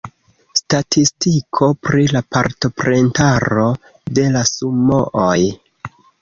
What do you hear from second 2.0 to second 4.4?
la partoprentaro de